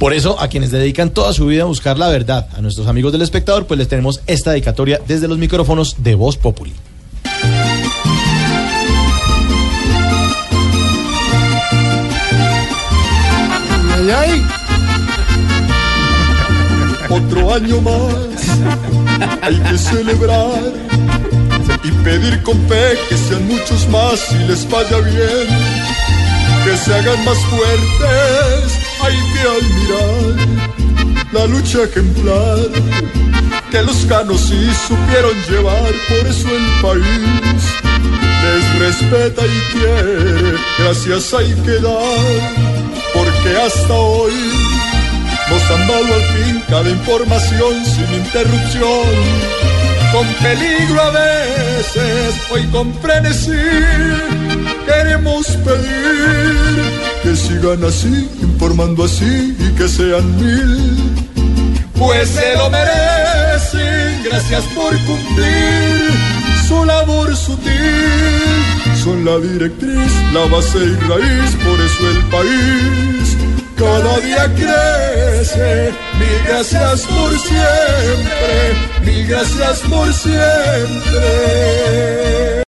[0.00, 3.12] Por eso, a quienes dedican toda su vida a buscar la verdad, a nuestros amigos
[3.12, 6.72] del espectador, pues les tenemos esta dedicatoria desde los micrófonos de Voz Populi.
[17.10, 20.72] Otro año más hay que celebrar
[21.82, 25.48] y pedir con fe que sean muchos más y les vaya bien,
[26.64, 28.29] que se hagan más fuertes,
[31.32, 32.58] la lucha ejemplar
[33.70, 37.62] que los canos sí supieron llevar, por eso el país
[38.42, 42.50] les respeta y quiere, gracias hay que dar,
[43.14, 44.32] porque hasta hoy
[45.50, 49.06] nos han dado al fin cada información sin interrupción,
[50.12, 53.52] con peligro a veces, hoy con frenesí,
[54.86, 61.09] queremos pedir que sigan así, informando así y que sean mil,
[62.00, 66.10] pues se lo merecen, gracias por cumplir
[66.66, 67.74] su labor sutil,
[69.04, 73.36] son la directriz, la base y raíz, por eso el país
[73.76, 75.92] cada día crece.
[76.18, 81.20] Mil gracias por siempre, mil gracias por siempre.